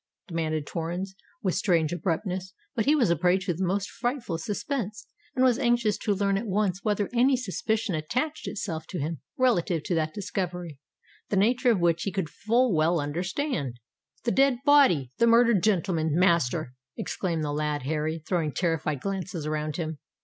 demanded 0.27 0.65
Torrens, 0.65 1.13
with 1.43 1.53
strange 1.53 1.93
abruptness: 1.93 2.55
but 2.73 2.85
he 2.85 2.95
was 2.95 3.11
a 3.11 3.15
prey 3.15 3.37
to 3.37 3.53
the 3.53 3.63
most 3.63 3.87
frightful 3.87 4.39
suspense, 4.39 5.05
and 5.35 5.45
was 5.45 5.59
anxious 5.59 5.95
to 5.99 6.15
learn 6.15 6.39
at 6.39 6.47
once 6.47 6.79
whether 6.81 7.07
any 7.13 7.37
suspicion 7.37 7.93
attached 7.93 8.47
itself 8.47 8.87
to 8.87 8.97
him 8.97 9.21
relative 9.37 9.83
to 9.83 9.93
that 9.93 10.11
discovery, 10.11 10.79
the 11.29 11.37
nature 11.37 11.69
of 11.69 11.79
which 11.79 12.01
he 12.01 12.11
could 12.11 12.31
full 12.31 12.73
well 12.73 12.99
understand. 12.99 13.79
"The 14.23 14.31
dead 14.31 14.57
body—the 14.65 15.27
murdered 15.27 15.61
gentleman, 15.61 16.15
master!" 16.17 16.73
exclaimed 16.97 17.43
the 17.43 17.53
lad 17.53 17.83
Harry, 17.83 18.23
throwing 18.27 18.53
terrified 18.53 19.01
glances 19.01 19.45
around 19.45 19.75
him. 19.77 19.99